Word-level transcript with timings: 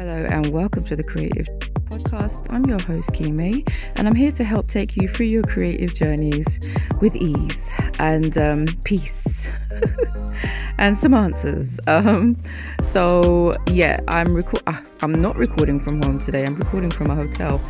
Hello 0.00 0.26
and 0.30 0.46
welcome 0.46 0.82
to 0.84 0.96
the 0.96 1.04
Creative 1.04 1.46
Podcast. 1.90 2.50
I'm 2.50 2.64
your 2.64 2.80
host, 2.80 3.12
Kei 3.12 3.30
Maye, 3.30 3.62
and 3.96 4.08
I'm 4.08 4.14
here 4.14 4.32
to 4.32 4.44
help 4.44 4.66
take 4.66 4.96
you 4.96 5.06
through 5.06 5.26
your 5.26 5.42
creative 5.42 5.92
journeys 5.92 6.58
with 7.02 7.14
ease 7.14 7.74
and 7.98 8.38
um, 8.38 8.66
peace 8.84 9.52
and 10.78 10.98
some 10.98 11.12
answers. 11.12 11.78
Um, 11.86 12.38
so 12.82 13.52
yeah, 13.66 14.00
I'm 14.08 14.34
record. 14.34 14.62
Uh, 14.66 14.80
I'm 15.02 15.12
not 15.12 15.36
recording 15.36 15.78
from 15.78 16.00
home 16.00 16.18
today. 16.18 16.46
I'm 16.46 16.56
recording 16.56 16.90
from 16.90 17.10
a 17.10 17.14
hotel, 17.14 17.60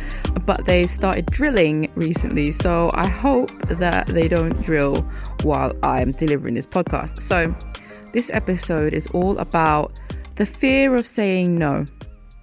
but 0.45 0.65
they've 0.65 0.89
started 0.89 1.25
drilling 1.25 1.91
recently, 1.95 2.53
so 2.53 2.91
I 2.93 3.07
hope 3.07 3.51
that 3.63 4.07
they 4.07 4.29
don't 4.29 4.57
drill 4.63 5.01
while 5.43 5.75
I'm 5.83 6.13
delivering 6.13 6.53
this 6.53 6.65
podcast. 6.65 7.19
So 7.19 7.53
this 8.13 8.31
episode 8.31 8.93
is 8.93 9.07
all 9.07 9.37
about 9.37 9.99
the 10.35 10.45
fear 10.45 10.95
of 10.95 11.05
saying 11.05 11.57
no 11.57 11.85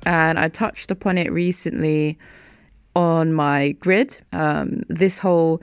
and 0.09 0.39
I 0.39 0.49
touched 0.49 0.91
upon 0.91 1.19
it 1.19 1.31
recently 1.31 2.19
on 2.97 3.35
my 3.35 3.73
grid. 3.73 4.19
Um, 4.33 4.83
this 4.89 5.19
whole 5.19 5.61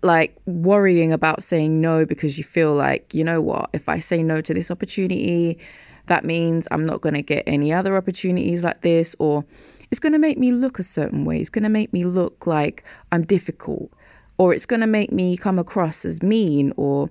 like 0.00 0.36
worrying 0.46 1.12
about 1.12 1.42
saying 1.42 1.80
no 1.80 2.06
because 2.06 2.38
you 2.38 2.44
feel 2.44 2.76
like, 2.76 3.12
you 3.12 3.24
know 3.24 3.42
what, 3.42 3.68
if 3.72 3.88
I 3.88 3.98
say 3.98 4.22
no 4.22 4.40
to 4.40 4.54
this 4.54 4.70
opportunity, 4.70 5.58
that 6.06 6.24
means 6.24 6.68
I'm 6.70 6.86
not 6.86 7.00
going 7.00 7.16
to 7.16 7.22
get 7.22 7.42
any 7.48 7.72
other 7.72 7.96
opportunities 7.96 8.62
like 8.62 8.82
this, 8.82 9.16
or 9.18 9.44
it's 9.90 9.98
going 9.98 10.12
to 10.12 10.20
make 10.20 10.38
me 10.38 10.52
look 10.52 10.78
a 10.78 10.84
certain 10.84 11.24
way. 11.24 11.38
It's 11.38 11.50
going 11.50 11.64
to 11.64 11.68
make 11.68 11.92
me 11.92 12.04
look 12.04 12.46
like 12.46 12.84
I'm 13.10 13.24
difficult, 13.24 13.90
or 14.38 14.54
it's 14.54 14.66
going 14.66 14.82
to 14.82 14.86
make 14.86 15.10
me 15.10 15.36
come 15.36 15.58
across 15.58 16.04
as 16.04 16.22
mean, 16.22 16.72
or, 16.76 17.10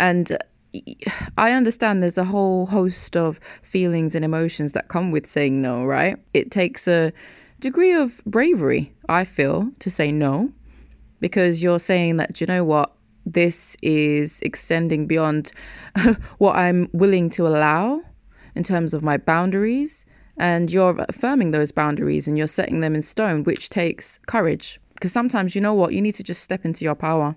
and 0.00 0.36
I 1.38 1.52
understand 1.52 2.02
there's 2.02 2.18
a 2.18 2.24
whole 2.24 2.66
host 2.66 3.16
of 3.16 3.38
feelings 3.62 4.14
and 4.14 4.24
emotions 4.24 4.72
that 4.72 4.88
come 4.88 5.10
with 5.10 5.26
saying 5.26 5.60
no, 5.62 5.84
right? 5.84 6.16
It 6.34 6.50
takes 6.50 6.86
a 6.88 7.12
degree 7.60 7.92
of 7.92 8.20
bravery, 8.26 8.92
I 9.08 9.24
feel, 9.24 9.70
to 9.78 9.90
say 9.90 10.12
no, 10.12 10.52
because 11.20 11.62
you're 11.62 11.78
saying 11.78 12.16
that, 12.18 12.40
you 12.40 12.46
know 12.46 12.64
what, 12.64 12.92
this 13.24 13.76
is 13.82 14.40
extending 14.40 15.06
beyond 15.06 15.52
what 16.38 16.56
I'm 16.56 16.88
willing 16.92 17.30
to 17.30 17.46
allow 17.46 18.02
in 18.54 18.62
terms 18.62 18.94
of 18.94 19.02
my 19.02 19.16
boundaries. 19.16 20.06
And 20.38 20.70
you're 20.70 20.94
affirming 21.08 21.52
those 21.52 21.72
boundaries 21.72 22.28
and 22.28 22.36
you're 22.36 22.46
setting 22.46 22.80
them 22.80 22.94
in 22.94 23.00
stone, 23.00 23.42
which 23.44 23.70
takes 23.70 24.18
courage. 24.26 24.78
Because 24.92 25.10
sometimes, 25.10 25.54
you 25.54 25.62
know 25.62 25.72
what, 25.74 25.94
you 25.94 26.02
need 26.02 26.14
to 26.16 26.22
just 26.22 26.42
step 26.42 26.64
into 26.64 26.84
your 26.84 26.94
power 26.94 27.36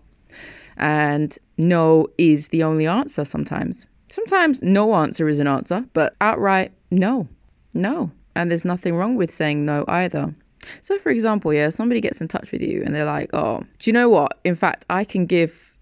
and 0.80 1.38
no 1.58 2.08
is 2.18 2.48
the 2.50 2.64
only 2.64 2.88
answer 2.88 3.26
sometimes. 3.26 3.86
Sometimes 4.08 4.64
no 4.64 4.96
answer 4.96 5.30
is 5.30 5.40
an 5.40 5.48
answer, 5.48 5.86
but 5.94 6.16
outright 6.20 6.72
no, 6.90 7.28
no. 7.74 8.12
And 8.36 8.50
there's 8.50 8.66
nothing 8.66 8.96
wrong 8.96 9.16
with 9.16 9.30
saying 9.30 9.66
no 9.66 9.86
either. 9.88 10.34
So, 10.82 10.98
for 10.98 11.10
example, 11.10 11.54
yeah, 11.54 11.70
somebody 11.70 12.02
gets 12.02 12.22
in 12.22 12.28
touch 12.28 12.52
with 12.52 12.62
you 12.62 12.82
and 12.84 12.96
they're 12.96 13.06
like, 13.06 13.30
oh, 13.34 13.64
do 13.78 13.90
you 13.90 13.94
know 13.94 14.10
what? 14.10 14.40
In 14.44 14.56
fact, 14.56 14.86
I 14.90 15.04
can 15.04 15.26
give, 15.26 15.78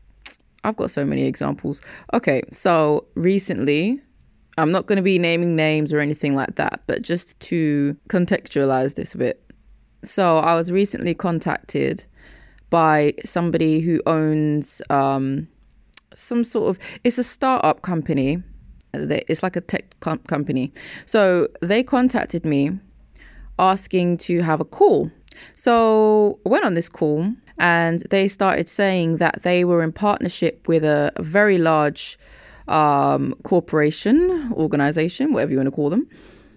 I've 0.63 0.75
got 0.75 0.91
so 0.91 1.05
many 1.05 1.23
examples. 1.23 1.81
Okay, 2.13 2.41
so 2.51 3.05
recently, 3.15 4.01
I'm 4.57 4.71
not 4.71 4.87
going 4.87 4.97
to 4.97 5.03
be 5.03 5.19
naming 5.19 5.55
names 5.55 5.93
or 5.93 5.99
anything 5.99 6.35
like 6.35 6.55
that, 6.55 6.81
but 6.87 7.01
just 7.01 7.39
to 7.41 7.95
contextualize 8.09 8.95
this 8.95 9.13
a 9.13 9.17
bit. 9.17 9.43
So, 10.03 10.39
I 10.39 10.55
was 10.55 10.71
recently 10.71 11.13
contacted 11.13 12.05
by 12.69 13.13
somebody 13.23 13.79
who 13.79 14.01
owns 14.05 14.81
um, 14.89 15.47
some 16.13 16.43
sort 16.43 16.69
of 16.69 16.99
it's 17.03 17.17
a 17.17 17.23
startup 17.23 17.81
company. 17.81 18.41
It's 18.93 19.43
like 19.43 19.55
a 19.55 19.61
tech 19.61 19.99
com- 19.99 20.19
company. 20.19 20.71
So 21.05 21.47
they 21.61 21.83
contacted 21.83 22.45
me 22.45 22.71
asking 23.59 24.17
to 24.17 24.41
have 24.41 24.59
a 24.59 24.65
call. 24.65 25.11
So 25.55 26.39
I 26.45 26.49
went 26.49 26.65
on 26.65 26.73
this 26.73 26.89
call 26.89 27.31
and 27.59 27.99
they 28.09 28.27
started 28.27 28.67
saying 28.67 29.17
that 29.17 29.43
they 29.43 29.65
were 29.65 29.83
in 29.83 29.91
partnership 29.91 30.67
with 30.67 30.83
a, 30.83 31.11
a 31.15 31.23
very 31.23 31.57
large 31.57 32.17
um, 32.67 33.33
corporation, 33.43 34.51
organization, 34.53 35.33
whatever 35.33 35.51
you 35.51 35.57
want 35.57 35.67
to 35.67 35.71
call 35.71 35.89
them, 35.89 36.07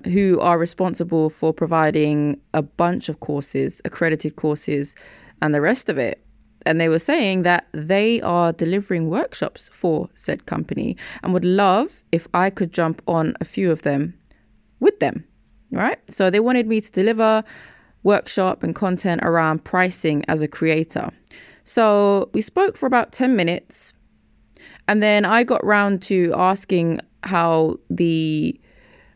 who 0.05 0.41
are 0.41 0.59
responsible 0.59 1.31
for 1.31 1.53
providing 1.53 2.41
a 2.55 2.63
bunch 2.63 3.09
of 3.09 3.21
courses, 3.21 3.81
accredited 3.85 4.37
courses 4.37 4.95
and 5.43 5.55
the 5.55 5.61
rest 5.61 5.89
of 5.89 5.99
it. 5.99 6.25
And 6.67 6.81
they 6.81 6.89
were 6.89 6.99
saying 6.99 7.43
that 7.43 7.67
they 7.73 8.21
are 8.21 8.53
delivering 8.53 9.09
workshops 9.09 9.71
for 9.73 10.09
said 10.15 10.47
company 10.47 10.97
and 11.23 11.33
would 11.33 11.45
love 11.45 12.03
if 12.13 12.29
I 12.35 12.51
could 12.51 12.73
jump 12.73 13.01
on 13.07 13.35
a 13.41 13.45
few 13.45 13.71
of 13.71 13.83
them 13.83 14.15
with 14.79 15.01
them. 15.01 15.25
Right. 15.73 15.99
So 16.11 16.31
they 16.31 16.41
wanted 16.41 16.67
me 16.67 16.81
to 16.81 16.91
deliver 16.91 17.45
workshop 18.03 18.63
and 18.63 18.75
content 18.75 19.21
around 19.25 19.65
pricing 19.65 20.25
as 20.29 20.43
a 20.43 20.49
creator. 20.49 21.11
So 21.65 22.31
we 22.35 22.43
spoke 22.43 22.77
for 22.77 22.87
about 22.87 23.13
10 23.13 23.37
minutes. 23.37 23.93
And 24.89 25.03
then 25.03 25.25
I 25.25 25.45
got 25.45 25.65
round 25.65 26.03
to 26.03 26.35
asking 26.37 27.01
how 27.23 27.77
the 27.91 28.59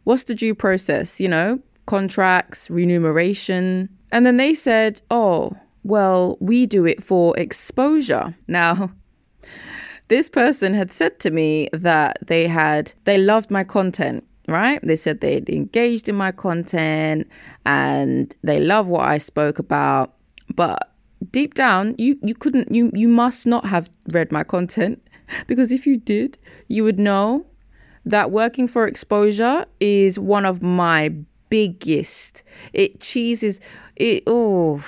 what's 0.05 0.25
the 0.25 0.35
due 0.35 0.55
process, 0.55 1.21
you 1.21 1.29
know, 1.29 1.59
contracts, 1.87 2.71
remuneration. 2.71 3.89
And 4.13 4.25
then 4.25 4.37
they 4.37 4.55
said, 4.55 5.01
oh, 5.11 5.57
well, 5.85 6.39
we 6.41 6.67
do 6.67 6.87
it 6.87 7.03
for 7.03 7.37
exposure. 7.39 8.35
Now, 8.49 8.91
this 10.09 10.29
person 10.29 10.75
had 10.75 10.91
said 10.91 11.21
to 11.21 11.31
me 11.31 11.69
that 11.73 12.19
they 12.27 12.49
had, 12.49 12.93
they 13.05 13.19
loved 13.19 13.51
my 13.51 13.65
content, 13.65 14.25
right? 14.49 14.81
They 14.83 14.97
said 14.97 15.21
they'd 15.21 15.49
engaged 15.49 16.09
in 16.09 16.17
my 16.17 16.33
content 16.33 17.29
and 17.65 18.35
they 18.43 18.61
love 18.61 18.89
what 18.89 19.07
I 19.07 19.19
spoke 19.19 19.59
about. 19.59 20.15
But 20.55 20.91
deep 21.31 21.55
down, 21.55 21.95
you, 21.99 22.19
you 22.23 22.35
couldn't, 22.35 22.75
you, 22.75 22.91
you 22.95 23.09
must 23.09 23.47
not 23.47 23.67
have 23.67 23.91
read 24.13 24.33
my 24.33 24.43
content 24.43 25.07
because 25.47 25.71
if 25.71 25.87
you 25.87 25.99
did, 25.99 26.39
you 26.69 26.83
would 26.85 26.99
know 26.99 27.47
that 28.07 28.31
working 28.31 28.69
for 28.69 28.87
exposure 28.87 29.67
is 29.81 30.19
one 30.19 30.45
of 30.45 30.63
my 30.63 31.15
biggest. 31.49 32.43
It 32.73 33.01
cheeses, 33.01 33.61
it, 33.97 34.23
oh, 34.27 34.83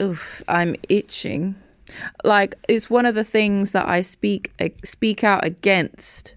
oof, 0.00 0.42
I'm 0.48 0.76
itching. 0.88 1.54
Like 2.24 2.56
it's 2.68 2.90
one 2.90 3.06
of 3.06 3.14
the 3.14 3.24
things 3.24 3.72
that 3.72 3.88
I 3.88 4.00
speak 4.00 4.52
speak 4.84 5.22
out 5.22 5.44
against 5.44 6.34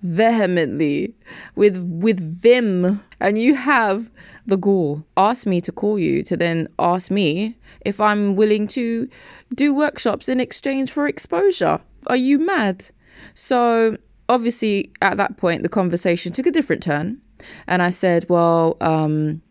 vehemently 0.00 1.14
with 1.56 1.76
with 2.02 2.20
vim 2.20 3.02
and 3.20 3.38
you 3.38 3.54
have 3.54 4.10
the 4.46 4.56
gall 4.56 5.02
ask 5.16 5.46
me 5.46 5.62
to 5.62 5.72
call 5.72 5.98
you 5.98 6.22
to 6.22 6.36
then 6.36 6.68
ask 6.78 7.10
me 7.10 7.56
if 7.86 8.00
I'm 8.00 8.36
willing 8.36 8.68
to 8.68 9.08
do 9.54 9.74
workshops 9.74 10.28
in 10.28 10.40
exchange 10.40 10.90
for 10.90 11.08
exposure. 11.08 11.80
Are 12.06 12.16
you 12.16 12.38
mad? 12.38 12.86
So 13.32 13.96
obviously 14.28 14.92
at 15.00 15.16
that 15.16 15.36
point 15.36 15.62
the 15.62 15.68
conversation 15.68 16.32
took 16.32 16.46
a 16.46 16.50
different 16.50 16.82
turn 16.82 17.20
and 17.66 17.82
I 17.82 17.90
said, 17.90 18.26
well, 18.28 18.76
um, 18.80 19.42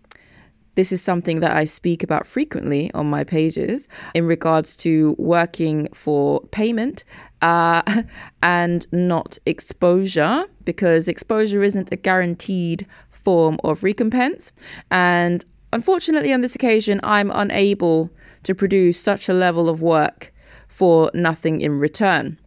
this 0.76 0.92
is 0.92 1.02
something 1.02 1.40
that 1.42 1.56
I 1.56 1.66
speak 1.66 2.04
about 2.04 2.26
frequently 2.26 2.92
on 2.94 3.08
my 3.08 3.24
pages 3.24 3.88
in 4.14 4.26
regards 4.26 4.76
to 4.78 5.16
working 5.20 5.88
for 5.94 6.42
payment 6.52 7.06
uh, 7.42 7.82
and 8.44 8.88
not 8.92 9.38
exposure, 9.46 10.46
because 10.66 11.08
exposure 11.08 11.62
isn't 11.62 11.92
a 11.92 11.96
guaranteed 11.96 12.88
form 13.10 13.60
of 13.64 13.84
recompense. 13.84 14.52
And 14.90 15.46
unfortunately, 15.72 16.34
on 16.34 16.42
this 16.42 16.56
occasion, 16.56 17.00
I'm 17.04 17.32
unable 17.32 18.10
to 18.44 18.56
produce 18.56 19.00
such 19.00 19.30
a 19.30 19.34
level 19.34 19.70
of 19.70 19.82
work 19.82 20.34
for 20.68 21.12
nothing 21.14 21.62
in 21.62 21.80
return. 21.80 22.38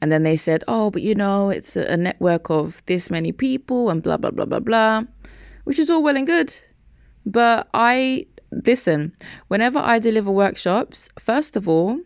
And 0.00 0.12
then 0.12 0.22
they 0.22 0.36
said, 0.36 0.62
oh, 0.68 0.90
but 0.90 1.02
you 1.02 1.14
know, 1.14 1.50
it's 1.50 1.76
a 1.76 1.96
network 1.96 2.50
of 2.50 2.84
this 2.86 3.10
many 3.10 3.32
people 3.32 3.90
and 3.90 4.02
blah, 4.02 4.16
blah, 4.16 4.30
blah, 4.30 4.44
blah, 4.44 4.60
blah, 4.60 5.02
which 5.64 5.78
is 5.78 5.90
all 5.90 6.02
well 6.02 6.16
and 6.16 6.26
good. 6.26 6.54
But 7.24 7.68
I 7.74 8.26
listen, 8.50 9.12
whenever 9.48 9.78
I 9.78 9.98
deliver 9.98 10.30
workshops, 10.30 11.08
first 11.18 11.56
of 11.56 11.68
all, 11.68 12.00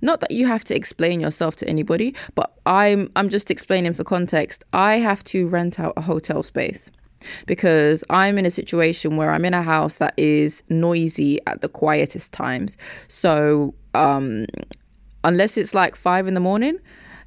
not 0.00 0.20
that 0.20 0.30
you 0.30 0.46
have 0.46 0.64
to 0.64 0.74
explain 0.74 1.20
yourself 1.20 1.56
to 1.56 1.68
anybody, 1.68 2.14
but 2.34 2.54
I'm 2.66 3.10
I'm 3.16 3.28
just 3.28 3.50
explaining 3.50 3.92
for 3.92 4.04
context. 4.04 4.64
I 4.72 4.94
have 4.94 5.22
to 5.24 5.46
rent 5.46 5.78
out 5.78 5.92
a 5.96 6.00
hotel 6.00 6.42
space 6.42 6.90
because 7.46 8.04
I'm 8.10 8.38
in 8.38 8.46
a 8.46 8.50
situation 8.50 9.16
where 9.16 9.30
I'm 9.30 9.44
in 9.44 9.54
a 9.54 9.62
house 9.62 9.96
that 9.96 10.14
is 10.16 10.62
noisy 10.68 11.38
at 11.46 11.60
the 11.60 11.68
quietest 11.68 12.32
times. 12.32 12.76
So, 13.08 13.74
um, 13.94 14.46
unless 15.22 15.56
it's 15.56 15.74
like 15.74 15.96
five 15.96 16.26
in 16.26 16.34
the 16.34 16.40
morning, 16.40 16.78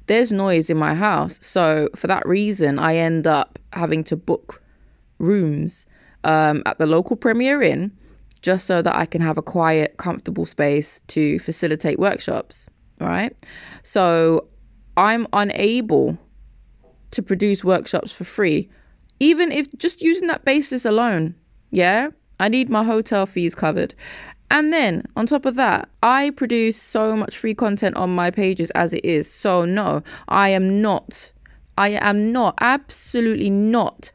there's 0.06 0.32
noise 0.32 0.70
in 0.70 0.76
my 0.76 0.94
house. 0.94 1.38
So, 1.44 1.88
for 1.94 2.06
that 2.06 2.26
reason, 2.26 2.78
I 2.78 2.96
end 2.96 3.26
up 3.26 3.58
having 3.72 4.04
to 4.04 4.16
book 4.16 4.62
rooms 5.18 5.84
um, 6.24 6.62
at 6.66 6.78
the 6.78 6.86
local 6.86 7.16
Premier 7.16 7.62
Inn 7.62 7.96
just 8.40 8.66
so 8.66 8.82
that 8.82 8.94
I 8.96 9.04
can 9.04 9.20
have 9.20 9.36
a 9.36 9.42
quiet, 9.42 9.96
comfortable 9.96 10.44
space 10.44 11.00
to 11.08 11.38
facilitate 11.40 11.98
workshops, 11.98 12.68
right? 13.00 13.34
So 13.82 14.48
I'm 14.96 15.26
unable 15.32 16.16
to 17.10 17.22
produce 17.22 17.64
workshops 17.64 18.12
for 18.12 18.24
free 18.24 18.68
even 19.20 19.50
if 19.52 19.66
just 19.76 20.02
using 20.02 20.28
that 20.28 20.44
basis 20.44 20.84
alone, 20.84 21.34
yeah, 21.70 22.08
I 22.38 22.48
need 22.48 22.70
my 22.70 22.84
hotel 22.84 23.26
fees 23.26 23.54
covered. 23.54 23.94
And 24.50 24.72
then 24.72 25.04
on 25.16 25.26
top 25.26 25.44
of 25.44 25.56
that, 25.56 25.88
I 26.02 26.30
produce 26.30 26.80
so 26.80 27.14
much 27.16 27.36
free 27.36 27.54
content 27.54 27.96
on 27.96 28.14
my 28.14 28.30
pages 28.30 28.70
as 28.70 28.94
it 28.94 29.04
is. 29.04 29.30
So, 29.30 29.64
no, 29.64 30.02
I 30.28 30.50
am 30.50 30.80
not, 30.80 31.32
I 31.76 31.90
am 31.90 32.32
not, 32.32 32.54
absolutely 32.60 33.50
not 33.50 34.10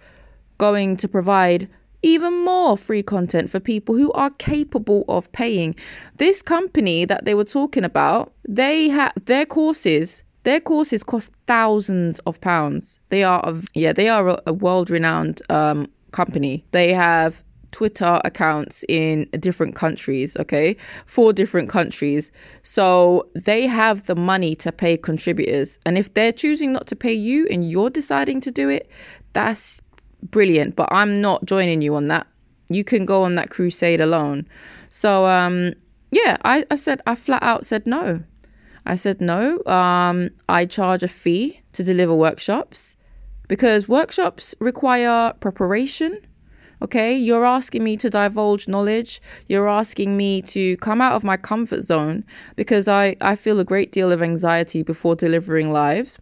going 0.58 0.98
to 0.98 1.08
provide 1.08 1.70
even 2.04 2.46
more 2.46 2.78
free 2.78 3.02
content 3.02 3.50
for 3.50 3.60
people 3.60 3.96
who 3.96 4.12
are 4.12 4.30
capable 4.32 5.04
of 5.08 5.32
paying. 5.32 5.76
This 6.18 6.42
company 6.42 7.06
that 7.06 7.26
they 7.26 7.34
were 7.34 7.44
talking 7.44 7.84
about, 7.84 8.34
they 8.48 8.90
have 8.90 9.14
their 9.26 9.46
courses. 9.46 10.24
Their 10.44 10.60
courses 10.60 11.04
cost 11.04 11.32
thousands 11.48 12.20
of 12.20 12.40
pounds. 12.42 13.00
They 13.10 13.24
are, 13.24 13.42
a, 13.44 13.62
yeah, 13.74 13.94
they 13.94 14.10
are 14.10 14.28
a, 14.28 14.42
a 14.48 14.54
world-renowned 14.54 15.42
um, 15.50 15.88
company. 16.12 16.66
They 16.72 16.94
have 16.94 17.42
Twitter 17.72 18.20
accounts 18.24 18.84
in 18.88 19.28
different 19.40 19.76
countries, 19.76 20.38
okay? 20.38 20.76
Four 21.06 21.34
different 21.34 21.70
countries. 21.70 22.32
So 22.62 23.26
they 23.34 23.66
have 23.66 24.06
the 24.06 24.16
money 24.16 24.54
to 24.56 24.72
pay 24.72 24.98
contributors. 24.98 25.80
And 25.86 25.98
if 25.98 26.14
they're 26.14 26.34
choosing 26.34 26.74
not 26.74 26.88
to 26.88 26.96
pay 26.96 27.14
you 27.14 27.48
and 27.50 27.68
you're 27.68 27.90
deciding 27.90 28.42
to 28.42 28.52
do 28.52 28.70
it, 28.70 28.92
that's 29.32 29.82
brilliant. 30.24 30.76
But 30.76 30.90
I'm 30.92 31.22
not 31.22 31.46
joining 31.46 31.82
you 31.82 31.96
on 31.96 32.08
that. 32.10 32.28
You 32.70 32.84
can 32.84 33.06
go 33.06 33.24
on 33.24 33.36
that 33.36 33.50
crusade 33.50 34.02
alone. 34.02 34.48
So, 34.90 35.26
um, 35.26 35.74
yeah, 36.12 36.38
I, 36.44 36.66
I 36.72 36.76
said, 36.76 37.02
I 37.06 37.16
flat 37.16 37.44
out 37.44 37.66
said 37.66 37.86
no. 37.86 38.24
I 38.86 38.96
said 38.96 39.22
no. 39.22 39.64
Um, 39.66 40.30
I 40.50 40.66
charge 40.66 41.04
a 41.04 41.08
fee 41.08 41.62
to 41.74 41.84
deliver 41.84 42.16
workshops 42.16 42.96
because 43.48 43.88
workshops 43.88 44.56
require 44.60 45.34
preparation 45.40 46.20
Okay, 46.84 47.16
you're 47.16 47.46
asking 47.46 47.82
me 47.82 47.96
to 47.96 48.10
divulge 48.10 48.68
knowledge. 48.68 49.22
You're 49.48 49.70
asking 49.70 50.18
me 50.18 50.42
to 50.42 50.76
come 50.78 51.00
out 51.00 51.14
of 51.14 51.24
my 51.24 51.38
comfort 51.38 51.82
zone 51.82 52.26
because 52.58 52.90
I, 52.90 53.16
I 53.22 53.38
feel 53.38 53.62
a 53.62 53.64
great 53.64 53.94
deal 53.94 54.12
of 54.12 54.22
anxiety 54.22 54.84
before 54.84 55.16
delivering 55.16 55.72
lives. 55.72 56.20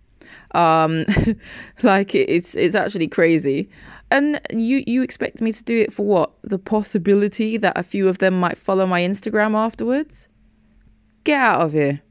Um, 0.53 1.05
like 1.83 2.13
it's 2.13 2.55
it's 2.55 2.75
actually 2.75 3.07
crazy. 3.07 3.71
And 4.11 4.39
you 4.51 4.83
you 4.85 5.01
expect 5.01 5.41
me 5.41 5.51
to 5.53 5.63
do 5.63 5.77
it 5.77 5.91
for 5.91 6.05
what? 6.05 6.31
The 6.43 6.59
possibility 6.59 7.57
that 7.57 7.77
a 7.77 7.83
few 7.83 8.07
of 8.07 8.19
them 8.19 8.39
might 8.39 8.57
follow 8.57 8.85
my 8.85 9.01
Instagram 9.01 9.55
afterwards? 9.55 10.27
Get 11.23 11.39
out 11.39 11.61
of 11.61 11.73
here. 11.73 12.01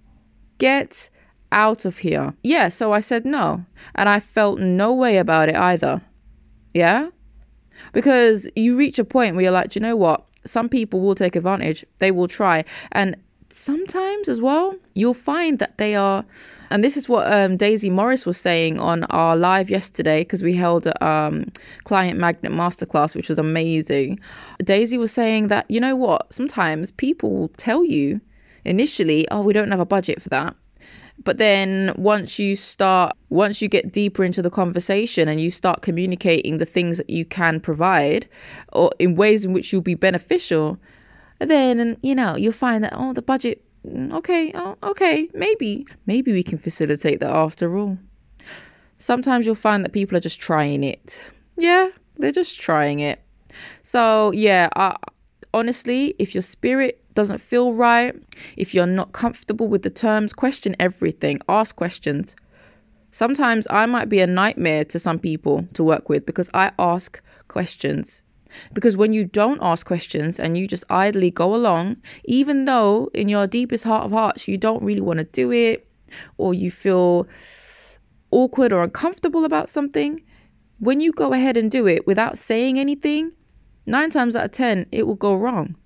Get 0.59 1.11
out 1.53 1.85
of 1.85 1.99
here. 1.99 2.35
Yeah, 2.43 2.69
so 2.71 2.93
I 2.93 3.01
said 3.01 3.25
no. 3.25 3.65
And 3.95 4.09
I 4.09 4.19
felt 4.21 4.59
no 4.59 4.95
way 4.95 5.19
about 5.19 5.49
it 5.49 5.57
either. 5.57 6.01
Yeah? 6.75 7.11
because 7.93 8.49
you 8.57 8.77
reach 8.77 8.99
a 8.99 9.05
point 9.05 9.35
where 9.35 9.43
you're 9.43 9.53
like, 9.53 9.75
you 9.75 9.81
know 9.81 9.97
what? 9.97 10.25
Some 10.45 10.69
people 10.69 11.01
will 11.01 11.15
take 11.15 11.37
advantage. 11.37 11.85
They 11.99 12.11
will 12.11 12.29
try. 12.29 12.65
And 12.93 13.17
sometimes 13.51 14.29
as 14.29 14.41
well, 14.41 14.75
you'll 14.95 15.15
find 15.15 15.59
that 15.59 15.79
they 15.79 15.95
are, 15.95 16.25
and 16.71 16.85
this 16.85 16.97
is 16.97 17.09
what 17.09 17.31
um, 17.33 17.57
Daisy 17.57 17.91
Morris 17.91 18.25
was 18.25 18.39
saying 18.39 18.79
on 18.79 19.05
our 19.05 19.37
live 19.37 19.71
yesterday 19.71 20.21
because 20.21 20.43
we 20.43 20.55
held 20.55 20.87
a 20.87 21.07
um, 21.07 21.47
client 21.85 22.19
magnet 22.19 22.53
masterclass, 22.53 23.17
which 23.17 23.29
was 23.29 23.39
amazing. 23.39 24.21
Daisy 24.65 24.97
was 24.97 25.13
saying 25.13 25.49
that, 25.49 25.69
you 25.69 25.81
know 25.81 25.97
what? 25.97 26.33
Sometimes 26.33 26.93
people 26.93 27.49
tell 27.57 27.85
you 27.85 28.21
initially, 28.65 29.27
oh, 29.31 29.43
we 29.43 29.53
don't 29.53 29.71
have 29.71 29.81
a 29.81 29.87
budget 29.87 30.23
for 30.23 30.29
that. 30.29 30.55
But 31.23 31.39
then 31.39 31.93
once 31.97 32.39
you 32.39 32.57
start, 32.57 33.17
once 33.29 33.61
you 33.61 33.69
get 33.69 33.93
deeper 33.93 34.25
into 34.25 34.41
the 34.41 34.49
conversation 34.49 35.29
and 35.29 35.41
you 35.41 35.51
start 35.51 35.83
communicating 35.83 36.59
the 36.59 36.65
things 36.65 36.97
that 36.97 37.11
you 37.11 37.25
can 37.25 37.61
provide 37.61 38.29
or 38.73 38.91
in 38.99 39.17
ways 39.17 39.45
in 39.45 39.53
which 39.53 39.73
you'll 39.73 39.83
be 39.83 39.95
beneficial, 39.95 40.79
then, 41.41 41.97
you 42.03 42.15
know, 42.15 42.37
you'll 42.37 42.53
find 42.53 42.85
that, 42.85 42.95
oh, 42.97 43.13
the 43.13 43.23
budget, 43.23 43.63
Mm, 43.87 44.13
okay, 44.13 44.53
oh, 44.55 44.77
okay, 44.83 45.29
maybe, 45.35 45.87
maybe 46.07 46.33
we 46.33 46.43
can 46.43 46.59
facilitate 46.59 47.21
that 47.21 47.31
after 47.31 47.77
all. 47.77 47.99
Sometimes 48.97 49.47
you'll 49.47 49.55
find 49.55 49.85
that 49.85 49.93
people 49.93 50.17
are 50.17 50.21
just 50.21 50.41
trying 50.41 50.85
it. 50.85 51.23
Yeah, 51.57 51.89
they're 52.17 52.33
just 52.33 52.61
trying 52.61 53.01
it. 53.01 53.23
So, 53.83 54.33
yeah, 54.33 54.69
I, 54.77 54.97
honestly, 55.55 56.15
if 56.19 56.35
your 56.35 56.43
spirit 56.43 57.03
doesn't 57.15 57.41
feel 57.41 57.73
right, 57.73 58.15
if 58.57 58.75
you're 58.75 58.87
not 58.87 59.13
comfortable 59.13 59.69
with 59.69 59.83
the 59.83 59.91
terms, 59.91 60.33
question 60.33 60.77
everything, 60.79 61.41
ask 61.49 61.75
questions. 61.75 62.37
Sometimes 63.11 63.67
I 63.71 63.87
might 63.87 64.09
be 64.09 64.21
a 64.21 64.27
nightmare 64.27 64.85
to 64.85 64.99
some 64.99 65.19
people 65.19 65.67
to 65.75 65.83
work 65.83 66.09
with 66.09 66.27
because 66.27 66.51
I 66.55 66.71
ask 66.79 67.21
questions. 67.49 68.23
Because 68.73 68.97
when 68.97 69.13
you 69.13 69.25
don't 69.25 69.59
ask 69.63 69.87
questions 69.87 70.39
and 70.39 70.57
you 70.57 70.67
just 70.67 70.85
idly 70.91 71.31
go 71.31 71.55
along, 71.55 71.97
even 72.25 72.65
though 72.65 73.11
in 73.15 73.29
your 73.29 73.47
deepest 73.47 73.85
heart 73.85 74.05
of 74.05 74.13
hearts 74.13 74.49
you 74.49 74.57
don't 74.57 74.83
really 74.83 75.01
want 75.01 75.19
to 75.19 75.25
do 75.25 75.53
it 75.53 75.87
or 76.39 76.55
you 76.55 76.71
feel 76.71 77.27
awkward 78.33 78.73
or 78.73 78.83
uncomfortable 78.83 79.45
about 79.45 79.69
something, 79.69 80.23
when 80.79 81.01
you 81.01 81.13
go 81.13 81.33
ahead 81.33 81.57
and 81.57 81.71
do 81.71 81.87
it 81.87 82.07
without 82.07 82.39
saying 82.39 82.79
anything, 82.79 83.33
nine 83.87 84.11
times 84.11 84.37
out 84.37 84.45
of 84.45 84.53
ten, 84.53 84.87
it 84.93 85.07
will 85.07 85.15
go 85.17 85.35
wrong 85.35 85.77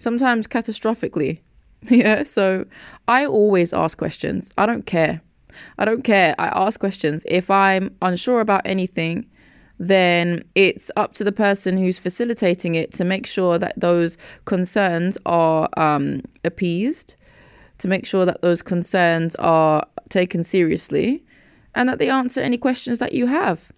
sometimes 0.00 0.46
catastrophically. 0.48 1.40
Yeah, 1.88 2.24
so 2.24 2.66
I 3.08 3.24
always 3.24 3.72
ask 3.72 3.96
questions. 3.96 4.52
I 4.58 4.66
don't 4.66 4.84
care. 4.84 5.22
I 5.78 5.86
don't 5.86 6.02
care. 6.02 6.34
I 6.38 6.48
ask 6.48 6.78
questions. 6.78 7.24
If 7.26 7.50
I'm 7.50 7.96
unsure 8.02 8.40
about 8.40 8.60
anything, 8.66 9.24
then 9.80 10.44
it's 10.54 10.90
up 10.96 11.14
to 11.14 11.24
the 11.24 11.32
person 11.32 11.78
who's 11.78 11.98
facilitating 11.98 12.74
it 12.74 12.92
to 12.92 13.02
make 13.02 13.26
sure 13.26 13.58
that 13.58 13.80
those 13.80 14.18
concerns 14.44 15.16
are 15.24 15.70
um, 15.78 16.20
appeased, 16.44 17.16
to 17.78 17.88
make 17.88 18.04
sure 18.04 18.26
that 18.26 18.42
those 18.42 18.60
concerns 18.60 19.34
are 19.36 19.82
taken 20.10 20.44
seriously, 20.44 21.24
and 21.74 21.88
that 21.88 21.98
they 21.98 22.10
answer 22.10 22.42
any 22.42 22.58
questions 22.58 22.98
that 22.98 23.14
you 23.14 23.26
have. 23.26 23.72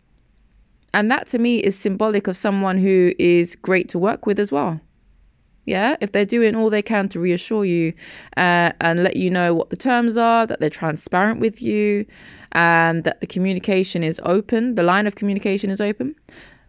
And 0.92 1.08
that 1.08 1.28
to 1.28 1.38
me 1.38 1.58
is 1.58 1.78
symbolic 1.78 2.26
of 2.26 2.36
someone 2.36 2.78
who 2.78 3.12
is 3.20 3.54
great 3.54 3.88
to 3.90 3.98
work 3.98 4.26
with 4.26 4.40
as 4.40 4.50
well. 4.50 4.80
Yeah, 5.66 5.94
if 6.00 6.10
they're 6.10 6.26
doing 6.26 6.56
all 6.56 6.68
they 6.68 6.82
can 6.82 7.08
to 7.10 7.20
reassure 7.20 7.64
you 7.64 7.94
uh, 8.36 8.72
and 8.80 9.04
let 9.04 9.14
you 9.14 9.30
know 9.30 9.54
what 9.54 9.70
the 9.70 9.76
terms 9.76 10.16
are, 10.16 10.48
that 10.48 10.58
they're 10.58 10.68
transparent 10.68 11.38
with 11.38 11.62
you, 11.62 12.04
and 12.52 13.04
that 13.04 13.20
the 13.20 13.26
communication 13.26 14.02
is 14.02 14.20
open, 14.24 14.74
the 14.74 14.82
line 14.82 15.06
of 15.06 15.14
communication 15.16 15.70
is 15.70 15.80
open, 15.80 16.14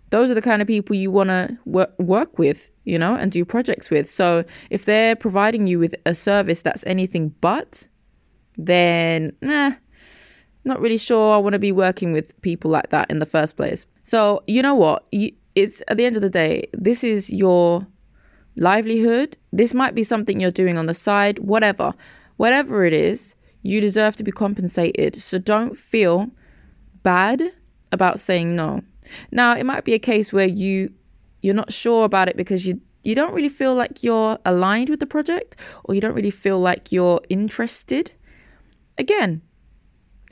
those 0.09 0.29
are 0.29 0.35
the 0.35 0.41
kind 0.41 0.61
of 0.61 0.67
people 0.67 0.95
you 0.95 1.09
want 1.09 1.29
to 1.29 1.57
work, 1.65 1.93
work 1.99 2.37
with, 2.37 2.69
you 2.85 2.99
know, 2.99 3.15
and 3.15 3.31
do 3.31 3.43
projects 3.43 3.89
with. 3.89 4.09
So 4.09 4.43
if 4.69 4.85
they're 4.85 5.15
providing 5.15 5.67
you 5.67 5.79
with 5.79 5.95
a 6.05 6.13
service 6.13 6.61
that's 6.61 6.85
anything 6.85 7.33
but, 7.41 7.87
then, 8.57 9.35
nah, 9.41 9.71
not 10.65 10.79
really 10.79 10.97
sure 10.97 11.33
I 11.33 11.37
want 11.37 11.53
to 11.53 11.59
be 11.59 11.71
working 11.71 12.13
with 12.13 12.39
people 12.41 12.69
like 12.69 12.89
that 12.89 13.09
in 13.09 13.19
the 13.19 13.25
first 13.25 13.57
place. 13.57 13.85
So, 14.03 14.43
you 14.47 14.61
know 14.61 14.75
what? 14.75 15.07
it's 15.55 15.83
at 15.87 15.97
the 15.97 16.05
end 16.05 16.15
of 16.15 16.21
the 16.21 16.29
day, 16.29 16.63
this 16.73 17.03
is 17.03 17.31
your 17.31 17.85
livelihood. 18.55 19.37
This 19.51 19.73
might 19.73 19.95
be 19.95 20.03
something 20.03 20.39
you're 20.39 20.51
doing 20.51 20.77
on 20.77 20.85
the 20.85 20.93
side, 20.93 21.39
whatever. 21.39 21.93
Whatever 22.37 22.85
it 22.85 22.93
is, 22.93 23.35
you 23.63 23.81
deserve 23.81 24.15
to 24.17 24.23
be 24.23 24.31
compensated. 24.31 25.15
So 25.15 25.39
don't 25.39 25.75
feel 25.75 26.29
bad 27.01 27.41
about 27.91 28.19
saying 28.19 28.55
no. 28.55 28.81
Now, 29.31 29.55
it 29.55 29.65
might 29.65 29.85
be 29.85 29.93
a 29.93 29.99
case 29.99 30.31
where 30.31 30.47
you 30.47 30.93
you're 31.41 31.53
not 31.53 31.73
sure 31.73 32.05
about 32.05 32.29
it 32.29 32.37
because 32.37 32.65
you 32.65 32.79
you 33.03 33.15
don't 33.15 33.33
really 33.33 33.49
feel 33.49 33.75
like 33.75 34.01
you're 34.01 34.37
aligned 34.45 34.89
with 34.89 34.99
the 35.01 35.05
project 35.05 35.57
or 35.83 35.93
you 35.93 35.99
don't 35.99 36.15
really 36.15 36.31
feel 36.31 36.59
like 36.59 36.91
you're 36.91 37.19
interested. 37.29 38.13
Again, 38.97 39.41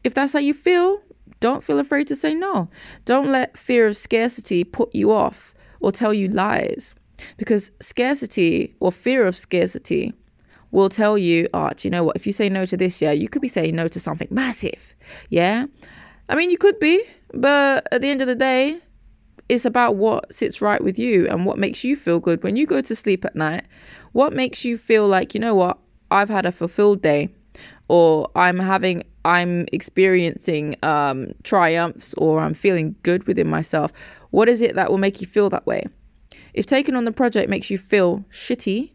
if 0.03 0.13
that's 0.13 0.33
how 0.33 0.39
you 0.39 0.53
feel, 0.53 1.01
don't 1.41 1.63
feel 1.63 1.79
afraid 1.79 2.07
to 2.07 2.15
say 2.15 2.33
no. 2.33 2.69
Don't 3.03 3.29
let 3.29 3.57
fear 3.57 3.87
of 3.87 3.97
scarcity 3.97 4.63
put 4.63 4.93
you 4.95 5.11
off 5.11 5.53
or 5.81 5.91
tell 5.91 6.13
you 6.13 6.29
lies. 6.29 6.95
Because 7.37 7.71
scarcity 7.81 8.73
or 8.79 8.91
fear 8.91 9.27
of 9.27 9.35
scarcity 9.35 10.13
will 10.71 10.89
tell 10.89 11.17
you, 11.17 11.47
oh, 11.53 11.69
do 11.75 11.87
you 11.87 11.91
know 11.91 12.03
what? 12.03 12.15
If 12.15 12.25
you 12.25 12.33
say 12.33 12.49
no 12.49 12.65
to 12.65 12.77
this, 12.77 13.01
yeah, 13.01 13.11
you 13.11 13.27
could 13.27 13.41
be 13.41 13.47
saying 13.47 13.75
no 13.75 13.87
to 13.87 13.99
something 13.99 14.27
massive. 14.31 14.95
Yeah. 15.29 15.65
I 16.29 16.35
mean, 16.35 16.49
you 16.49 16.57
could 16.57 16.79
be, 16.79 17.03
but 17.33 17.87
at 17.91 18.01
the 18.01 18.09
end 18.09 18.21
of 18.21 18.27
the 18.27 18.35
day, 18.35 18.79
it's 19.49 19.65
about 19.65 19.97
what 19.97 20.33
sits 20.33 20.61
right 20.61 20.81
with 20.81 20.97
you 20.97 21.27
and 21.27 21.45
what 21.45 21.57
makes 21.57 21.83
you 21.83 21.97
feel 21.97 22.19
good 22.19 22.41
when 22.43 22.55
you 22.55 22.65
go 22.65 22.81
to 22.81 22.95
sleep 22.95 23.25
at 23.25 23.35
night. 23.35 23.65
What 24.13 24.31
makes 24.33 24.63
you 24.63 24.77
feel 24.77 25.07
like, 25.07 25.33
you 25.33 25.41
know 25.41 25.55
what? 25.55 25.77
I've 26.09 26.29
had 26.29 26.45
a 26.45 26.51
fulfilled 26.51 27.01
day 27.01 27.29
or 27.87 28.29
I'm 28.35 28.59
having 28.59 29.03
I'm 29.25 29.65
experiencing 29.71 30.75
um 30.83 31.33
triumphs 31.43 32.13
or 32.15 32.39
I'm 32.39 32.53
feeling 32.53 32.95
good 33.03 33.27
within 33.27 33.49
myself. 33.49 33.91
What 34.29 34.47
is 34.47 34.61
it 34.61 34.75
that 34.75 34.89
will 34.89 34.97
make 34.97 35.19
you 35.19 35.27
feel 35.27 35.49
that 35.49 35.65
way? 35.65 35.85
If 36.53 36.65
taking 36.65 36.95
on 36.95 37.05
the 37.05 37.11
project 37.11 37.49
makes 37.49 37.69
you 37.69 37.77
feel 37.77 38.23
shitty, 38.31 38.91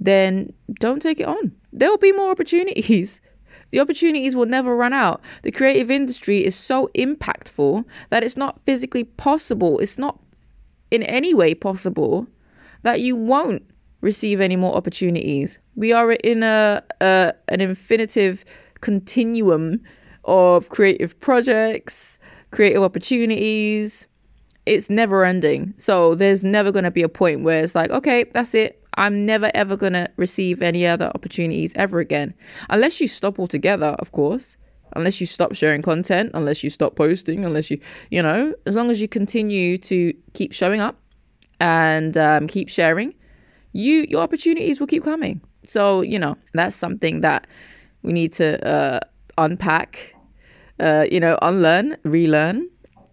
then 0.00 0.52
don't 0.80 1.00
take 1.00 1.20
it 1.20 1.28
on. 1.28 1.52
There'll 1.72 1.98
be 1.98 2.12
more 2.12 2.30
opportunities. 2.30 3.20
The 3.70 3.80
opportunities 3.80 4.34
will 4.34 4.46
never 4.46 4.74
run 4.74 4.92
out. 4.92 5.20
The 5.42 5.52
creative 5.52 5.90
industry 5.90 6.44
is 6.44 6.56
so 6.56 6.90
impactful 6.96 7.84
that 8.08 8.24
it's 8.24 8.36
not 8.36 8.60
physically 8.60 9.04
possible, 9.04 9.78
it's 9.78 9.98
not 9.98 10.20
in 10.90 11.02
any 11.04 11.34
way 11.34 11.54
possible 11.54 12.26
that 12.82 13.00
you 13.00 13.14
won't 13.14 13.62
receive 14.00 14.40
any 14.40 14.56
more 14.56 14.74
opportunities. 14.74 15.58
We 15.76 15.92
are 15.92 16.12
in 16.12 16.42
a, 16.42 16.82
a 17.00 17.32
an 17.48 17.60
infinitive 17.60 18.44
continuum 18.80 19.80
of 20.24 20.68
creative 20.70 21.18
projects, 21.20 22.18
creative 22.50 22.82
opportunities. 22.82 24.08
It's 24.66 24.90
never 24.90 25.24
ending. 25.24 25.74
So 25.76 26.14
there's 26.14 26.44
never 26.44 26.70
going 26.72 26.84
to 26.84 26.90
be 26.90 27.02
a 27.02 27.08
point 27.08 27.42
where 27.42 27.62
it's 27.62 27.74
like, 27.74 27.90
okay, 27.90 28.24
that's 28.32 28.54
it. 28.54 28.82
I'm 29.00 29.24
never 29.24 29.50
ever 29.54 29.76
going 29.76 29.94
to 29.94 30.08
receive 30.16 30.62
any 30.62 30.86
other 30.86 31.10
opportunities 31.14 31.72
ever 31.74 32.00
again. 32.00 32.34
Unless 32.68 33.00
you 33.00 33.08
stop 33.08 33.38
altogether, 33.38 33.96
of 33.98 34.12
course. 34.12 34.58
Unless 34.94 35.20
you 35.20 35.26
stop 35.26 35.54
sharing 35.54 35.82
content, 35.82 36.32
unless 36.34 36.62
you 36.62 36.68
stop 36.68 36.96
posting, 36.96 37.44
unless 37.44 37.70
you, 37.70 37.80
you 38.10 38.22
know, 38.22 38.54
as 38.66 38.76
long 38.76 38.90
as 38.90 39.00
you 39.00 39.08
continue 39.08 39.78
to 39.78 40.12
keep 40.34 40.52
showing 40.52 40.80
up 40.80 40.98
and 41.60 42.16
um, 42.16 42.46
keep 42.46 42.68
sharing, 42.68 43.14
you 43.72 44.04
your 44.08 44.20
opportunities 44.20 44.80
will 44.80 44.86
keep 44.86 45.04
coming. 45.04 45.40
So 45.64 46.02
you 46.02 46.18
know 46.18 46.36
that's 46.52 46.76
something 46.76 47.22
that 47.22 47.46
we 48.02 48.12
need 48.12 48.32
to 48.34 48.48
uh, 48.68 49.00
unpack, 49.38 50.14
uh, 50.78 51.06
you 51.10 51.20
know, 51.20 51.38
unlearn, 51.40 51.96
relearn, 52.04 52.68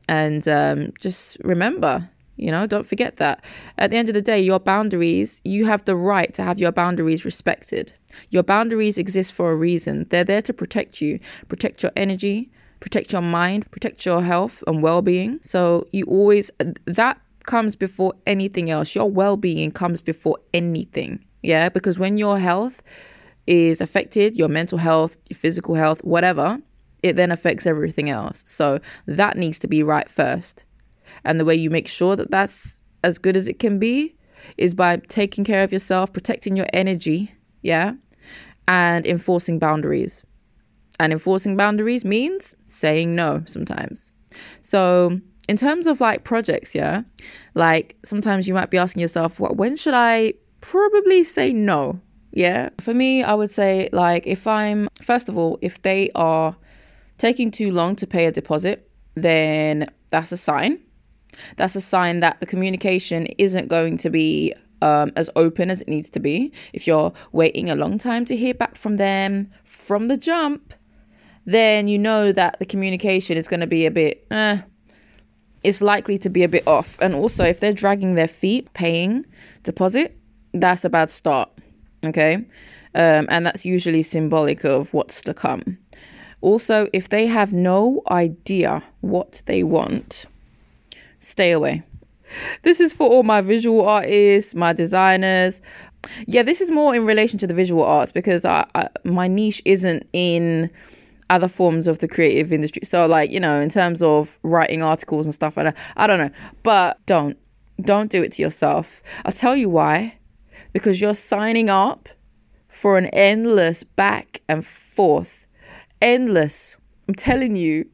and 0.09 0.45
um, 0.47 0.93
just 0.99 1.37
remember. 1.43 2.09
You 2.37 2.51
know, 2.51 2.67
don't 2.67 2.85
forget 2.85 3.17
that. 3.17 3.43
At 3.77 3.91
the 3.91 3.97
end 3.97 4.09
of 4.09 4.15
the 4.15 4.21
day, 4.21 4.39
your 4.39 4.59
boundaries, 4.59 5.41
you 5.43 5.65
have 5.65 5.85
the 5.85 5.95
right 5.95 6.33
to 6.35 6.43
have 6.43 6.59
your 6.59 6.71
boundaries 6.71 7.25
respected. 7.25 7.91
Your 8.29 8.43
boundaries 8.43 8.97
exist 8.97 9.33
for 9.33 9.51
a 9.51 9.55
reason. 9.55 10.05
They're 10.09 10.23
there 10.23 10.41
to 10.43 10.53
protect 10.53 11.01
you, 11.01 11.19
protect 11.47 11.83
your 11.83 11.91
energy, 11.95 12.49
protect 12.79 13.11
your 13.11 13.21
mind, 13.21 13.69
protect 13.71 14.05
your 14.05 14.21
health 14.21 14.63
and 14.67 14.83
well 14.83 15.01
being. 15.01 15.39
So 15.41 15.87
you 15.91 16.05
always, 16.05 16.51
that 16.85 17.19
comes 17.45 17.75
before 17.75 18.13
anything 18.27 18.69
else. 18.69 18.93
Your 18.93 19.09
well 19.09 19.35
being 19.37 19.71
comes 19.71 20.01
before 20.01 20.37
anything. 20.53 21.23
Yeah. 21.41 21.69
Because 21.69 21.97
when 21.97 22.17
your 22.17 22.37
health 22.37 22.83
is 23.47 23.81
affected, 23.81 24.37
your 24.37 24.49
mental 24.49 24.77
health, 24.77 25.17
your 25.29 25.37
physical 25.37 25.73
health, 25.73 26.03
whatever, 26.03 26.59
it 27.01 27.15
then 27.15 27.31
affects 27.31 27.65
everything 27.65 28.09
else. 28.09 28.43
So 28.45 28.79
that 29.07 29.37
needs 29.37 29.57
to 29.59 29.67
be 29.67 29.81
right 29.81 30.09
first. 30.09 30.65
And 31.23 31.39
the 31.39 31.45
way 31.45 31.55
you 31.55 31.69
make 31.69 31.87
sure 31.87 32.15
that 32.15 32.31
that's 32.31 32.81
as 33.03 33.17
good 33.17 33.37
as 33.37 33.47
it 33.47 33.59
can 33.59 33.79
be 33.79 34.15
is 34.57 34.73
by 34.73 34.97
taking 35.09 35.43
care 35.43 35.63
of 35.63 35.71
yourself, 35.71 36.13
protecting 36.13 36.55
your 36.55 36.67
energy. 36.73 37.33
Yeah. 37.61 37.93
And 38.67 39.05
enforcing 39.05 39.59
boundaries. 39.59 40.23
And 40.99 41.13
enforcing 41.13 41.55
boundaries 41.55 42.03
means 42.03 42.55
saying 42.65 43.15
no 43.15 43.43
sometimes. 43.45 44.11
So 44.61 45.19
in 45.47 45.57
terms 45.57 45.87
of 45.87 46.01
like 46.01 46.23
projects, 46.23 46.75
yeah, 46.75 47.03
like 47.53 47.95
sometimes 48.03 48.47
you 48.47 48.53
might 48.53 48.69
be 48.69 48.77
asking 48.77 49.01
yourself, 49.01 49.39
what 49.39 49.57
when 49.57 49.75
should 49.75 49.93
I 49.93 50.33
probably 50.61 51.23
say 51.23 51.53
no? 51.53 52.01
Yeah. 52.31 52.69
For 52.79 52.93
me, 52.93 53.23
I 53.23 53.33
would 53.33 53.51
say 53.51 53.89
like 53.91 54.27
if 54.27 54.45
I'm 54.47 54.89
first 55.01 55.29
of 55.29 55.37
all, 55.37 55.57
if 55.61 55.81
they 55.81 56.09
are 56.15 56.55
taking 57.17 57.51
too 57.51 57.71
long 57.71 57.95
to 57.97 58.07
pay 58.07 58.25
a 58.25 58.31
deposit, 58.31 58.89
then 59.15 59.87
that's 60.09 60.31
a 60.31 60.37
sign. 60.37 60.79
That's 61.57 61.75
a 61.75 61.81
sign 61.81 62.19
that 62.21 62.39
the 62.39 62.45
communication 62.45 63.27
isn't 63.37 63.67
going 63.67 63.97
to 63.97 64.09
be 64.09 64.53
um, 64.81 65.11
as 65.15 65.29
open 65.35 65.69
as 65.69 65.81
it 65.81 65.87
needs 65.87 66.09
to 66.11 66.19
be. 66.19 66.51
If 66.73 66.87
you're 66.87 67.13
waiting 67.31 67.69
a 67.69 67.75
long 67.75 67.97
time 67.97 68.25
to 68.25 68.35
hear 68.35 68.53
back 68.53 68.75
from 68.75 68.97
them 68.97 69.49
from 69.63 70.07
the 70.07 70.17
jump, 70.17 70.73
then 71.45 71.87
you 71.87 71.97
know 71.97 72.31
that 72.31 72.59
the 72.59 72.65
communication 72.65 73.37
is 73.37 73.47
going 73.47 73.61
to 73.61 73.67
be 73.67 73.85
a 73.85 73.91
bit, 73.91 74.25
eh, 74.31 74.61
it's 75.63 75.81
likely 75.81 76.17
to 76.19 76.29
be 76.29 76.43
a 76.43 76.49
bit 76.49 76.67
off. 76.67 76.99
And 77.01 77.15
also, 77.15 77.43
if 77.43 77.59
they're 77.59 77.73
dragging 77.73 78.15
their 78.15 78.27
feet 78.27 78.71
paying 78.73 79.25
deposit, 79.63 80.17
that's 80.53 80.85
a 80.85 80.89
bad 80.89 81.09
start. 81.09 81.49
Okay. 82.05 82.35
Um, 82.95 83.27
and 83.29 83.45
that's 83.45 83.65
usually 83.65 84.01
symbolic 84.01 84.63
of 84.63 84.93
what's 84.93 85.21
to 85.21 85.33
come. 85.33 85.77
Also, 86.41 86.87
if 86.93 87.09
they 87.09 87.27
have 87.27 87.53
no 87.53 88.01
idea 88.11 88.83
what 89.01 89.41
they 89.45 89.63
want, 89.63 90.25
stay 91.19 91.51
away. 91.51 91.83
This 92.63 92.79
is 92.79 92.93
for 92.93 93.09
all 93.09 93.23
my 93.23 93.41
visual 93.41 93.87
artists, 93.87 94.53
my 94.53 94.73
designers. 94.73 95.61
Yeah, 96.25 96.43
this 96.43 96.61
is 96.61 96.71
more 96.71 96.93
in 96.93 97.05
relation 97.05 97.39
to 97.39 97.47
the 97.47 97.53
visual 97.53 97.83
arts 97.83 98.11
because 98.11 98.45
I, 98.45 98.65
I 98.75 98.89
my 99.03 99.27
niche 99.27 99.61
isn't 99.65 100.07
in 100.13 100.69
other 101.29 101.47
forms 101.47 101.87
of 101.87 101.99
the 101.99 102.07
creative 102.07 102.51
industry. 102.51 102.81
So, 102.83 103.05
like, 103.05 103.31
you 103.31 103.39
know, 103.39 103.59
in 103.59 103.69
terms 103.69 104.01
of 104.01 104.39
writing 104.43 104.81
articles 104.81 105.25
and 105.25 105.33
stuff 105.33 105.57
like 105.57 105.65
that, 105.67 105.77
I 105.97 106.07
don't 106.07 106.19
know. 106.19 106.29
But 106.63 107.05
don't, 107.05 107.37
don't 107.81 108.09
do 108.09 108.23
it 108.23 108.33
to 108.33 108.41
yourself. 108.41 109.01
I'll 109.25 109.31
tell 109.31 109.55
you 109.55 109.69
why. 109.69 110.17
Because 110.73 111.01
you're 111.01 111.13
signing 111.13 111.69
up 111.69 112.09
for 112.69 112.97
an 112.97 113.07
endless 113.07 113.83
back 113.83 114.41
and 114.47 114.65
forth. 114.65 115.47
Endless. 116.01 116.77
I'm 117.07 117.15
telling 117.15 117.55
you. 117.55 117.89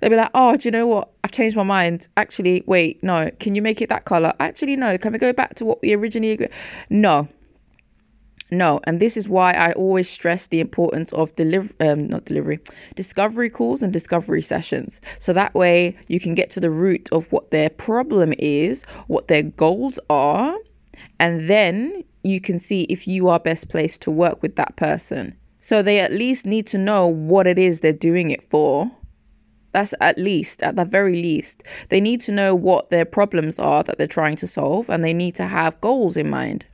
They'll 0.00 0.10
be 0.10 0.16
like, 0.16 0.30
oh, 0.34 0.56
do 0.56 0.68
you 0.68 0.72
know 0.72 0.86
what? 0.86 1.10
I've 1.24 1.32
changed 1.32 1.56
my 1.56 1.62
mind. 1.62 2.08
Actually, 2.16 2.62
wait, 2.66 3.02
no. 3.02 3.30
Can 3.40 3.54
you 3.54 3.62
make 3.62 3.80
it 3.80 3.88
that 3.88 4.04
color? 4.04 4.32
Actually, 4.40 4.76
no. 4.76 4.98
Can 4.98 5.12
we 5.12 5.18
go 5.18 5.32
back 5.32 5.54
to 5.56 5.64
what 5.64 5.80
we 5.82 5.94
originally 5.94 6.32
agreed? 6.32 6.50
No 6.90 7.28
no, 8.50 8.80
and 8.84 9.00
this 9.00 9.16
is 9.16 9.28
why 9.28 9.52
I 9.52 9.72
always 9.72 10.08
stress 10.08 10.46
the 10.46 10.60
importance 10.60 11.12
of 11.12 11.32
deliver, 11.34 11.74
um, 11.80 12.08
not 12.08 12.24
delivery, 12.24 12.60
discovery 12.94 13.50
calls 13.50 13.82
and 13.82 13.92
discovery 13.92 14.42
sessions. 14.42 15.00
So 15.18 15.32
that 15.32 15.54
way 15.54 15.96
you 16.08 16.18
can 16.18 16.34
get 16.34 16.50
to 16.50 16.60
the 16.60 16.70
root 16.70 17.08
of 17.12 17.30
what 17.32 17.50
their 17.50 17.70
problem 17.70 18.32
is, 18.38 18.84
what 19.06 19.28
their 19.28 19.42
goals 19.42 20.00
are, 20.08 20.56
and 21.20 21.48
then 21.48 22.02
you 22.24 22.40
can 22.40 22.58
see 22.58 22.82
if 22.82 23.06
you 23.06 23.28
are 23.28 23.38
best 23.38 23.68
placed 23.68 24.02
to 24.02 24.10
work 24.10 24.42
with 24.42 24.56
that 24.56 24.76
person. 24.76 25.36
So 25.58 25.82
they 25.82 26.00
at 26.00 26.12
least 26.12 26.46
need 26.46 26.66
to 26.68 26.78
know 26.78 27.06
what 27.06 27.46
it 27.46 27.58
is 27.58 27.80
they're 27.80 27.92
doing 27.92 28.30
it 28.30 28.42
for. 28.44 28.90
That's 29.72 29.94
at 30.00 30.18
least, 30.18 30.62
at 30.62 30.76
the 30.76 30.84
very 30.84 31.14
least. 31.14 31.62
They 31.90 32.00
need 32.00 32.20
to 32.22 32.32
know 32.32 32.54
what 32.54 32.90
their 32.90 33.04
problems 33.04 33.58
are 33.58 33.82
that 33.82 33.98
they're 33.98 34.06
trying 34.06 34.36
to 34.36 34.46
solve, 34.46 34.88
and 34.88 35.04
they 35.04 35.14
need 35.14 35.34
to 35.36 35.46
have 35.46 35.80
goals 35.80 36.16
in 36.16 36.30
mind. 36.30 36.66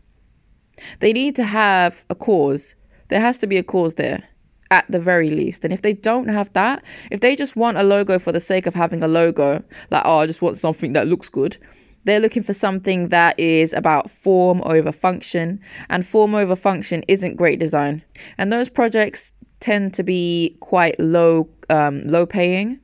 They 1.00 1.12
need 1.12 1.36
to 1.36 1.44
have 1.44 2.04
a 2.10 2.14
cause. 2.14 2.74
There 3.08 3.20
has 3.20 3.38
to 3.38 3.46
be 3.46 3.58
a 3.58 3.62
cause 3.62 3.94
there 3.94 4.22
at 4.70 4.84
the 4.88 4.98
very 4.98 5.28
least. 5.28 5.64
And 5.64 5.72
if 5.72 5.82
they 5.82 5.92
don't 5.92 6.28
have 6.28 6.52
that, 6.54 6.84
if 7.10 7.20
they 7.20 7.36
just 7.36 7.56
want 7.56 7.76
a 7.76 7.82
logo 7.82 8.18
for 8.18 8.32
the 8.32 8.40
sake 8.40 8.66
of 8.66 8.74
having 8.74 9.02
a 9.02 9.08
logo, 9.08 9.62
like, 9.90 10.02
oh, 10.04 10.18
I 10.18 10.26
just 10.26 10.42
want 10.42 10.56
something 10.56 10.92
that 10.94 11.06
looks 11.06 11.28
good, 11.28 11.56
they're 12.04 12.20
looking 12.20 12.42
for 12.42 12.52
something 12.52 13.08
that 13.08 13.38
is 13.38 13.72
about 13.72 14.10
form 14.10 14.62
over 14.64 14.92
function. 14.92 15.60
And 15.88 16.06
form 16.06 16.34
over 16.34 16.56
function 16.56 17.02
isn't 17.08 17.36
great 17.36 17.60
design. 17.60 18.02
And 18.36 18.52
those 18.52 18.68
projects 18.68 19.32
tend 19.60 19.94
to 19.94 20.02
be 20.02 20.56
quite 20.60 20.98
low, 20.98 21.48
um, 21.70 22.02
low 22.02 22.26
paying. 22.26 22.78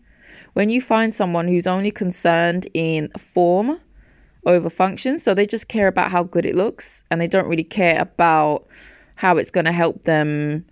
When 0.55 0.69
you 0.69 0.81
find 0.81 1.13
someone 1.13 1.49
who's 1.49 1.67
only 1.67 1.91
concerned 1.91 2.67
in 2.75 3.09
form, 3.19 3.81
over 4.47 4.71
function. 4.71 5.19
So 5.19 5.35
they 5.35 5.47
just 5.47 5.69
care 5.69 5.89
about 5.89 6.11
how 6.11 6.23
good 6.23 6.47
it 6.47 6.55
looks 6.55 7.05
and 7.11 7.21
they 7.21 7.29
don't 7.29 7.49
really 7.49 7.65
care 7.65 8.01
about 8.01 8.67
how 9.17 9.37
it's 9.37 9.51
going 9.51 9.67
to 9.67 9.73
help 9.73 10.03
them, 10.03 10.65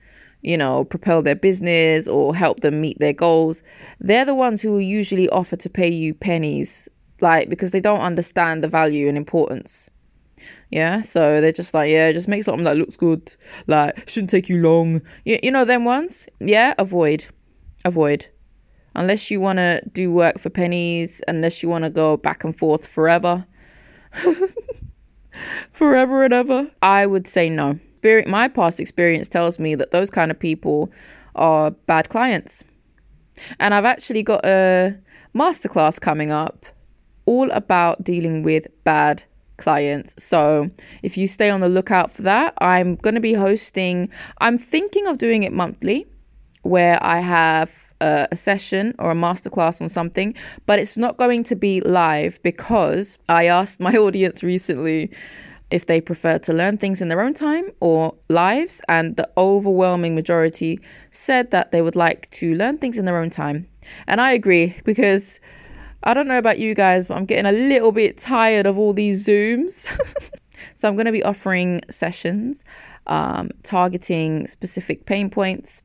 you 0.43 0.57
know, 0.57 0.85
propel 0.85 1.23
their 1.23 1.35
business 1.35 2.09
or 2.09 2.35
help 2.35 2.61
them 2.61 2.81
meet 2.81 2.99
their 2.99 3.13
goals. 3.13 3.63
They're 4.01 4.25
the 4.25 4.35
ones 4.35 4.63
who 4.63 4.73
will 4.73 4.81
usually 4.81 5.29
offer 5.29 5.57
to 5.57 5.71
pay 5.71 5.89
you 5.89 6.15
pennies, 6.15 6.89
like 7.21 7.49
because 7.49 7.73
they 7.73 7.81
don't 7.81 8.01
understand 8.01 8.65
the 8.65 8.69
value 8.69 9.09
and 9.09 9.17
importance. 9.17 9.91
Yeah, 10.71 11.01
so 11.01 11.41
they're 11.41 11.53
just 11.53 11.75
like, 11.75 11.91
yeah, 11.91 12.13
just 12.13 12.29
make 12.29 12.45
something 12.45 12.65
that 12.65 12.77
looks 12.77 12.97
good, 12.97 13.35
like 13.67 14.09
shouldn't 14.09 14.31
take 14.31 14.49
you 14.49 14.59
long. 14.63 15.03
You, 15.25 15.39
you 15.43 15.51
know 15.51 15.65
them 15.65 15.85
ones? 15.85 16.29
Yeah, 16.41 16.75
avoid, 16.79 17.27
avoid 17.85 18.29
unless 18.99 19.31
you 19.31 19.41
want 19.41 19.59
to 19.59 19.81
do 19.93 20.13
work 20.13 20.39
for 20.39 20.51
pennies, 20.51 21.23
unless 21.29 21.63
you 21.63 21.69
want 21.69 21.85
to 21.85 21.91
go 21.91 22.17
back 22.17 22.45
and 22.45 22.57
forth 22.57 22.87
forever, 22.87 23.47
forever 25.73 26.25
and 26.25 26.35
ever, 26.35 26.71
I 26.83 27.07
would 27.07 27.27
say 27.27 27.49
no. 27.49 27.79
My 28.27 28.49
past 28.49 28.81
experience 28.81 29.29
tells 29.29 29.59
me 29.59 29.75
that 29.75 29.91
those 29.91 30.11
kind 30.11 30.31
of 30.31 30.39
people 30.39 30.91
are 31.35 31.71
bad 31.71 32.09
clients. 32.09 32.65
And 33.61 33.75
I've 33.75 33.85
actually 33.85 34.23
got 34.23 34.45
a 34.45 34.97
masterclass 35.35 36.01
coming 36.01 36.31
up 36.31 36.67
all 37.27 37.51
about 37.51 38.03
dealing 38.03 38.43
with 38.43 38.67
bad 38.85 39.23
clients. 39.59 40.15
So 40.23 40.71
if 41.03 41.19
you 41.19 41.27
stay 41.27 41.51
on 41.51 41.61
the 41.61 41.69
lookout 41.69 42.11
for 42.11 42.23
that, 42.23 42.55
I'm 42.59 42.97
going 42.97 43.15
to 43.15 43.21
be 43.21 43.35
hosting, 43.35 44.09
I'm 44.39 44.59
thinking 44.59 45.07
of 45.07 45.19
doing 45.19 45.43
it 45.43 45.53
monthly 45.53 46.07
where 46.63 46.99
I 47.03 47.21
have 47.21 47.88
a, 48.01 48.29
a 48.31 48.37
session 48.37 48.95
or 48.99 49.11
a 49.11 49.15
masterclass 49.15 49.81
on 49.81 49.89
something, 49.89 50.35
but 50.67 50.79
it's 50.79 50.97
not 50.97 51.17
going 51.17 51.43
to 51.45 51.57
be 51.57 51.81
live 51.83 52.43
because 52.43 53.19
I 53.29 53.47
asked 53.47 53.81
my 53.81 53.93
audience 53.97 54.43
recently 54.43 55.11
if 55.71 55.87
they 55.87 56.01
prefer 56.01 56.39
to 56.39 56.53
learn 56.53 56.79
things 56.79 57.03
in 57.03 57.09
their 57.09 57.21
own 57.21 57.35
time 57.35 57.71
or 57.81 58.15
lives. 58.29 58.81
And 58.89 59.17
the 59.17 59.29
overwhelming 59.37 60.15
majority 60.15 60.79
said 61.11 61.51
that 61.51 61.73
they 61.73 61.83
would 61.83 61.97
like 61.97 62.31
to 62.31 62.55
learn 62.55 62.79
things 62.79 62.99
in 62.99 63.05
their 63.05 63.19
own 63.19 63.31
time. 63.31 63.69
And 64.07 64.21
I 64.21 64.33
agree 64.33 64.75
because 64.85 65.41
I 66.05 66.15
don't 66.15 66.29
know 66.29 66.39
about 66.39 66.59
you 66.59 66.75
guys, 66.75 67.09
but 67.09 67.17
I'm 67.17 67.27
getting 67.27 67.47
a 67.47 67.53
little 67.53 67.93
bit 67.93 68.17
tired 68.17 68.67
of 68.67 68.79
all 68.79 68.93
these 68.93 69.27
Zooms. 69.27 70.31
so 70.75 70.89
I'm 70.89 70.97
going 70.97 71.07
to 71.07 71.13
be 71.13 71.23
offering 71.23 71.81
sessions 71.91 72.65
um, 73.07 73.51
targeting 73.63 74.47
specific 74.47 75.07
pain 75.07 75.31
points 75.31 75.83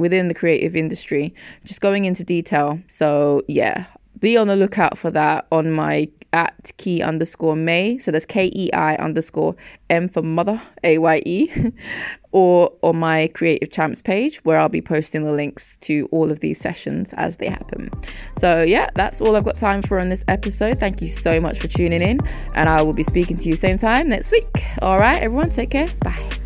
within 0.00 0.28
the 0.28 0.34
creative 0.34 0.74
industry, 0.74 1.32
just 1.64 1.80
going 1.80 2.06
into 2.06 2.24
detail. 2.24 2.80
So, 2.88 3.42
yeah, 3.46 3.84
be 4.18 4.36
on 4.36 4.48
the 4.48 4.56
lookout 4.56 4.98
for 4.98 5.10
that 5.12 5.46
on 5.52 5.70
my 5.70 6.08
at 6.32 6.70
Kei 6.76 7.02
underscore 7.02 7.56
Maye. 7.56 7.98
So 7.98 8.10
that's 8.10 8.24
K 8.24 8.50
E 8.54 8.72
I 8.72 8.94
underscore 8.96 9.56
M 9.88 10.08
for 10.08 10.22
mother, 10.22 10.60
A 10.84 10.98
Y 10.98 11.22
E, 11.26 11.50
or 12.32 12.72
on 12.82 12.98
my 12.98 13.28
Creative 13.34 13.70
Champs 13.70 14.00
page 14.00 14.38
where 14.44 14.58
I'll 14.58 14.68
be 14.68 14.80
posting 14.80 15.24
the 15.24 15.32
links 15.32 15.76
to 15.78 16.08
all 16.12 16.30
of 16.30 16.40
these 16.40 16.60
sessions 16.60 17.12
as 17.14 17.38
they 17.38 17.48
happen. 17.48 17.90
So, 18.38 18.62
yeah, 18.62 18.88
that's 18.94 19.20
all 19.20 19.36
I've 19.36 19.44
got 19.44 19.56
time 19.56 19.82
for 19.82 19.98
on 19.98 20.08
this 20.08 20.24
episode. 20.28 20.78
Thank 20.78 21.02
you 21.02 21.08
so 21.08 21.40
much 21.40 21.58
for 21.58 21.66
tuning 21.66 22.02
in, 22.02 22.20
and 22.54 22.68
I 22.68 22.82
will 22.82 22.94
be 22.94 23.02
speaking 23.02 23.36
to 23.38 23.48
you 23.48 23.56
same 23.56 23.78
time 23.78 24.08
next 24.08 24.30
week. 24.30 24.48
All 24.82 24.98
right, 24.98 25.20
everyone, 25.20 25.50
take 25.50 25.70
care. 25.70 25.88
Bye. 26.00 26.39